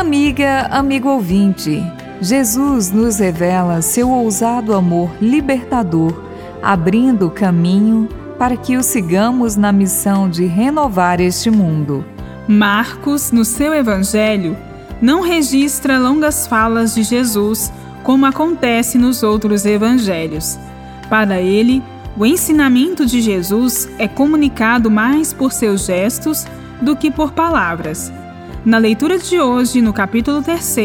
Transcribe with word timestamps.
Amiga, 0.00 0.66
amigo 0.70 1.10
ouvinte, 1.10 1.84
Jesus 2.22 2.90
nos 2.90 3.18
revela 3.18 3.82
seu 3.82 4.08
ousado 4.08 4.72
amor 4.72 5.10
libertador, 5.20 6.24
abrindo 6.62 7.28
caminho 7.28 8.08
para 8.38 8.56
que 8.56 8.78
o 8.78 8.82
sigamos 8.82 9.56
na 9.56 9.70
missão 9.70 10.26
de 10.26 10.46
renovar 10.46 11.20
este 11.20 11.50
mundo. 11.50 12.02
Marcos, 12.48 13.30
no 13.30 13.44
seu 13.44 13.74
evangelho, 13.74 14.56
não 15.02 15.20
registra 15.20 15.98
longas 15.98 16.46
falas 16.46 16.94
de 16.94 17.02
Jesus, 17.02 17.70
como 18.02 18.24
acontece 18.24 18.96
nos 18.96 19.22
outros 19.22 19.66
evangelhos. 19.66 20.58
Para 21.10 21.42
ele, 21.42 21.82
o 22.16 22.24
ensinamento 22.24 23.04
de 23.04 23.20
Jesus 23.20 23.86
é 23.98 24.08
comunicado 24.08 24.90
mais 24.90 25.34
por 25.34 25.52
seus 25.52 25.84
gestos 25.84 26.46
do 26.80 26.96
que 26.96 27.10
por 27.10 27.32
palavras. 27.32 28.10
Na 28.64 28.76
leitura 28.76 29.18
de 29.18 29.40
hoje, 29.40 29.80
no 29.80 29.90
capítulo 29.90 30.42
3, 30.42 30.76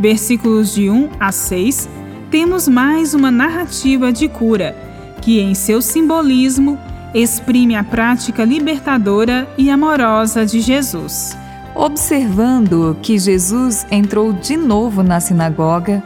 versículos 0.00 0.74
de 0.74 0.88
1 0.88 1.10
a 1.20 1.30
6, 1.30 1.86
temos 2.30 2.66
mais 2.66 3.12
uma 3.12 3.30
narrativa 3.30 4.10
de 4.10 4.26
cura, 4.28 4.74
que 5.20 5.38
em 5.38 5.54
seu 5.54 5.82
simbolismo 5.82 6.78
exprime 7.12 7.76
a 7.76 7.84
prática 7.84 8.44
libertadora 8.44 9.46
e 9.58 9.68
amorosa 9.68 10.46
de 10.46 10.62
Jesus. 10.62 11.36
Observando 11.74 12.96
que 13.02 13.18
Jesus 13.18 13.86
entrou 13.90 14.32
de 14.32 14.56
novo 14.56 15.02
na 15.02 15.20
sinagoga, 15.20 16.02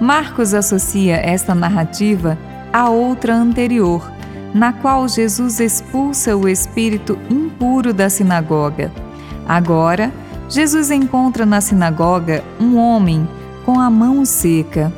Marcos 0.00 0.52
associa 0.52 1.14
esta 1.14 1.54
narrativa 1.54 2.36
a 2.72 2.90
outra 2.90 3.36
anterior, 3.36 4.10
na 4.52 4.72
qual 4.72 5.06
Jesus 5.06 5.60
expulsa 5.60 6.36
o 6.36 6.48
espírito 6.48 7.16
impuro 7.30 7.92
da 7.94 8.10
sinagoga. 8.10 8.90
Agora, 9.46 10.12
Jesus 10.50 10.90
encontra 10.90 11.46
na 11.46 11.60
sinagoga 11.60 12.42
um 12.58 12.76
homem 12.76 13.26
com 13.64 13.78
a 13.78 13.88
mão 13.88 14.24
seca. 14.24 14.92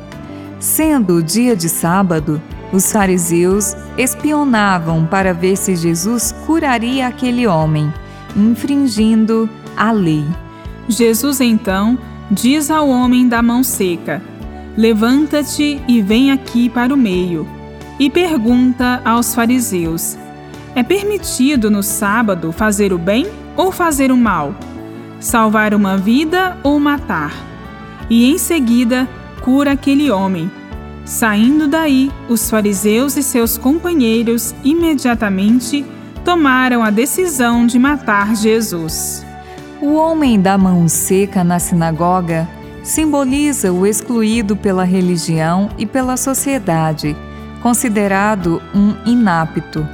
Sendo 0.59 1.17
o 1.17 1.23
dia 1.23 1.55
de 1.55 1.69
sábado, 1.69 2.41
os 2.71 2.91
fariseus 2.91 3.75
espionavam 3.95 5.05
para 5.05 5.31
ver 5.31 5.55
se 5.55 5.75
Jesus 5.75 6.33
curaria 6.47 7.07
aquele 7.07 7.45
homem, 7.45 7.93
infringindo 8.35 9.47
a 9.77 9.91
lei. 9.91 10.25
Jesus 10.89 11.39
então 11.39 11.99
diz 12.31 12.71
ao 12.71 12.89
homem 12.89 13.27
da 13.29 13.43
mão 13.43 13.63
seca: 13.63 14.23
Levanta-te 14.75 15.79
e 15.87 16.01
vem 16.01 16.31
aqui 16.31 16.67
para 16.67 16.91
o 16.91 16.97
meio. 16.97 17.47
E 17.99 18.09
pergunta 18.09 19.03
aos 19.05 19.35
fariseus: 19.35 20.17
É 20.73 20.81
permitido 20.81 21.69
no 21.69 21.83
sábado 21.83 22.51
fazer 22.51 22.91
o 22.91 22.97
bem 22.97 23.27
ou 23.55 23.71
fazer 23.71 24.11
o 24.11 24.17
mal? 24.17 24.55
Salvar 25.23 25.73
uma 25.73 25.97
vida 25.97 26.57
ou 26.61 26.77
matar. 26.79 27.33
E 28.09 28.29
em 28.29 28.37
seguida 28.37 29.07
cura 29.41 29.71
aquele 29.71 30.11
homem. 30.11 30.51
Saindo 31.05 31.67
daí, 31.67 32.11
os 32.27 32.49
fariseus 32.49 33.15
e 33.15 33.23
seus 33.23 33.57
companheiros 33.57 34.53
imediatamente 34.63 35.85
tomaram 36.25 36.83
a 36.83 36.89
decisão 36.89 37.65
de 37.65 37.79
matar 37.79 38.35
Jesus. 38.35 39.25
O 39.81 39.93
homem 39.95 40.39
da 40.39 40.57
mão 40.57 40.87
seca 40.87 41.43
na 41.43 41.57
sinagoga 41.57 42.47
simboliza 42.83 43.71
o 43.71 43.87
excluído 43.87 44.57
pela 44.57 44.83
religião 44.83 45.69
e 45.77 45.85
pela 45.85 46.17
sociedade, 46.17 47.15
considerado 47.61 48.61
um 48.75 48.93
inapto. 49.09 49.87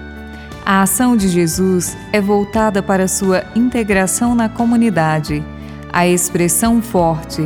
A 0.72 0.84
ação 0.84 1.18
de 1.18 1.28
Jesus 1.28 1.98
é 2.14 2.22
voltada 2.22 2.84
para 2.84 3.08
sua 3.08 3.44
integração 3.56 4.36
na 4.36 4.48
comunidade, 4.48 5.44
a 5.92 6.08
expressão 6.08 6.80
forte, 6.80 7.44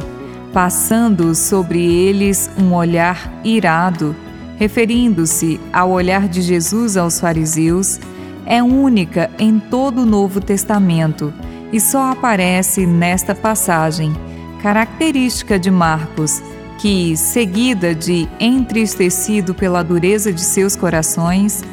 passando 0.51 1.33
sobre 1.33 1.81
eles 1.81 2.51
um 2.57 2.73
olhar 2.73 3.31
irado, 3.41 4.13
referindo-se 4.57 5.57
ao 5.71 5.91
olhar 5.91 6.27
de 6.27 6.41
Jesus 6.41 6.97
aos 6.97 7.17
fariseus, 7.17 7.97
é 8.45 8.61
única 8.61 9.31
em 9.39 9.57
todo 9.57 10.01
o 10.01 10.05
Novo 10.05 10.41
Testamento 10.41 11.33
e 11.71 11.79
só 11.79 12.11
aparece 12.11 12.85
nesta 12.85 13.33
passagem, 13.33 14.13
característica 14.61 15.57
de 15.57 15.71
Marcos, 15.71 16.43
que, 16.77 17.15
seguida 17.15 17.95
de 17.95 18.27
entristecido 18.37 19.55
pela 19.55 19.81
dureza 19.81 20.33
de 20.33 20.41
seus 20.41 20.75
corações, 20.75 21.63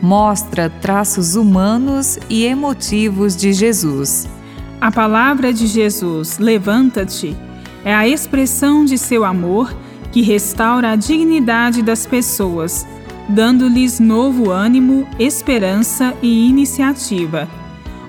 mostra 0.00 0.70
traços 0.70 1.36
humanos 1.36 2.18
e 2.28 2.44
emotivos 2.44 3.36
de 3.36 3.52
Jesus. 3.52 4.28
A 4.80 4.90
palavra 4.90 5.52
de 5.52 5.66
Jesus, 5.66 6.38
levanta-te, 6.38 7.36
é 7.84 7.94
a 7.94 8.08
expressão 8.08 8.84
de 8.84 8.96
seu 8.96 9.24
amor 9.24 9.74
que 10.10 10.22
restaura 10.22 10.92
a 10.92 10.96
dignidade 10.96 11.82
das 11.82 12.06
pessoas, 12.06 12.86
dando-lhes 13.28 14.00
novo 14.00 14.50
ânimo, 14.50 15.06
esperança 15.18 16.14
e 16.22 16.48
iniciativa. 16.48 17.48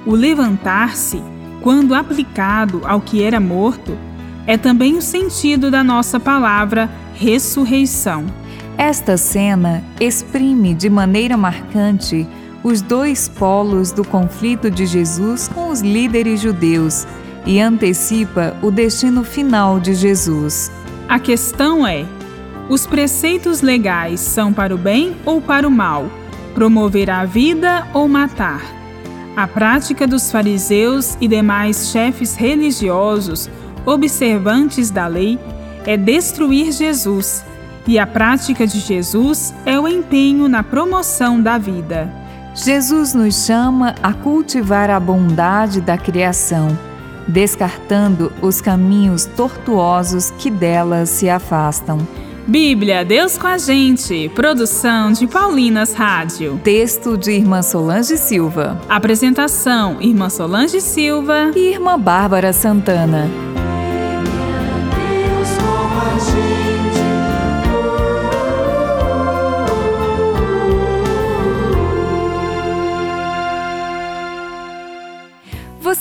O 0.06 0.16
levantar-se, 0.16 1.22
quando 1.62 1.94
aplicado 1.94 2.82
ao 2.86 3.02
que 3.02 3.22
era 3.22 3.40
morto, 3.40 3.98
é 4.48 4.58
também 4.58 4.98
o 4.98 5.02
sentido 5.02 5.70
da 5.70 5.84
nossa 5.84 6.20
palavra 6.20 6.90
ressurreição. 7.14 8.26
Esta 8.82 9.16
cena 9.16 9.84
exprime 10.00 10.74
de 10.74 10.90
maneira 10.90 11.38
marcante 11.38 12.28
os 12.64 12.82
dois 12.82 13.30
polos 13.30 13.92
do 13.92 14.04
conflito 14.04 14.72
de 14.72 14.88
Jesus 14.88 15.48
com 15.48 15.70
os 15.70 15.82
líderes 15.82 16.42
judeus 16.42 17.06
e 17.46 17.60
antecipa 17.60 18.58
o 18.60 18.72
destino 18.72 19.24
final 19.24 19.80
de 19.80 19.94
Jesus. 19.94 20.72
A 21.08 21.20
questão 21.20 21.86
é: 21.86 22.08
os 22.70 22.88
preceitos 22.88 23.62
legais 23.62 24.20
são 24.20 24.52
para 24.52 24.74
o 24.74 24.80
bem 24.80 25.16
ou 25.26 25.40
para 25.40 25.68
o 25.68 25.72
mal? 25.72 26.10
Promover 26.56 27.12
a 27.12 27.24
vida 27.24 27.88
ou 27.94 28.08
matar? 28.08 28.64
A 29.36 29.46
prática 29.48 30.08
dos 30.08 30.32
fariseus 30.32 31.16
e 31.22 31.28
demais 31.28 31.92
chefes 31.92 32.36
religiosos 32.36 33.48
observantes 33.86 34.90
da 34.90 35.06
lei 35.06 35.38
é 35.86 35.96
destruir 35.96 36.72
Jesus 36.72 37.46
e 37.88 37.98
a 37.98 38.06
prática 38.06 38.66
de 38.68 38.80
Jesus 38.80 39.54
é 39.66 39.80
o 39.80 39.88
empenho 39.88 40.48
na 40.48 40.64
promoção 40.64 41.42
da 41.42 41.58
vida. 41.58 42.12
Jesus 42.54 43.14
nos 43.14 43.46
chama 43.46 43.96
a 44.04 44.14
cultivar 44.14 44.90
a 44.90 45.00
bondade 45.00 45.80
da 45.80 45.98
criação, 45.98 46.78
descartando 47.28 48.32
os 48.42 48.60
caminhos 48.60 49.26
tortuosos 49.26 50.32
que 50.32 50.50
dela 50.50 51.06
se 51.06 51.30
afastam. 51.30 52.00
Bíblia, 52.48 53.06
Deus 53.06 53.38
com 53.38 53.48
a 53.48 53.58
gente. 53.58 54.30
Produção 54.30 55.12
de 55.12 55.28
Paulinas 55.28 55.94
Rádio. 55.94 56.60
Texto 56.64 57.18
de 57.18 57.32
Irmã 57.32 57.62
Solange 57.62 58.18
Silva. 58.18 58.82
Apresentação: 58.90 60.02
Irmã 60.02 60.28
Solange 60.30 60.82
Silva 60.82 61.52
e 61.56 61.72
Irmã 61.72 61.98
Bárbara 62.00 62.52
Santana. 62.52 63.51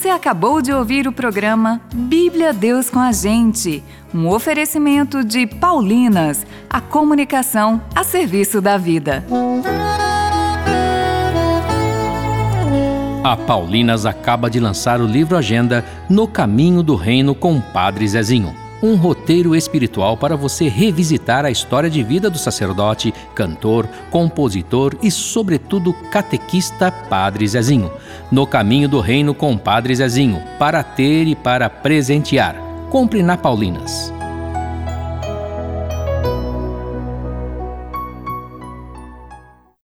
Você 0.01 0.09
acabou 0.09 0.63
de 0.63 0.73
ouvir 0.73 1.07
o 1.07 1.13
programa 1.13 1.79
Bíblia 1.93 2.55
Deus 2.55 2.89
com 2.89 2.99
a 2.99 3.13
Gente, 3.13 3.85
um 4.15 4.29
oferecimento 4.29 5.23
de 5.23 5.47
Paulinas, 5.47 6.47
a 6.71 6.81
comunicação 6.81 7.83
a 7.95 8.03
serviço 8.03 8.63
da 8.63 8.79
vida. 8.79 9.23
A 13.23 13.37
Paulinas 13.37 14.07
acaba 14.07 14.49
de 14.49 14.59
lançar 14.59 15.03
o 15.03 15.07
livro 15.07 15.37
Agenda 15.37 15.85
No 16.09 16.27
Caminho 16.27 16.83
do 16.83 16.95
Reino 16.95 17.35
com 17.35 17.59
o 17.59 17.61
Padre 17.61 18.09
Zezinho 18.09 18.60
um 18.83 18.97
roteiro 18.97 19.55
espiritual 19.55 20.17
para 20.17 20.37
você 20.37 20.69
revisitar 20.69 21.45
a 21.45 21.51
história 21.51 21.91
de 21.91 22.03
vida 22.03 22.31
do 22.31 22.39
sacerdote, 22.39 23.13
cantor, 23.35 23.89
compositor 24.11 24.97
e, 25.03 25.11
sobretudo, 25.11 25.93
catequista 26.11 26.91
Padre 26.91 27.47
Zezinho. 27.47 27.91
No 28.31 28.47
caminho 28.47 28.89
do 28.89 29.01
reino 29.01 29.35
com 29.35 29.57
Padre 29.57 29.95
Zezinho, 29.95 30.43
para 30.59 30.83
ter 30.83 31.27
e 31.27 31.35
para 31.35 31.69
presentear. 31.69 32.57
Compre 32.91 33.23
na 33.23 33.37
Paulinas. 33.37 34.13